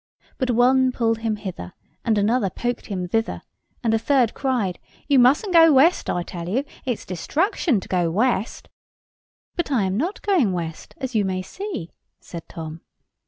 But 0.39 0.49
one 0.49 0.91
pulled 0.91 1.19
him 1.19 1.35
hither, 1.35 1.73
and 2.03 2.17
another 2.17 2.49
poked 2.49 2.87
him 2.87 3.07
thither, 3.07 3.43
and 3.83 3.93
a 3.93 3.99
third 3.99 4.33
cried— 4.33 4.79
"You 5.07 5.19
mustn't 5.19 5.53
go 5.53 5.71
west, 5.71 6.09
I 6.09 6.23
tell 6.23 6.49
you; 6.49 6.61
it 6.85 6.93
is 6.93 7.05
destruction 7.05 7.79
to 7.81 7.87
go 7.87 8.09
west." 8.09 8.67
"But 9.55 9.71
I 9.71 9.83
am 9.83 9.97
not 9.97 10.23
going 10.23 10.53
west, 10.53 10.95
as 10.97 11.13
you 11.13 11.23
may 11.23 11.43
see," 11.43 11.91
said 12.19 12.49
Tom. 12.49 12.81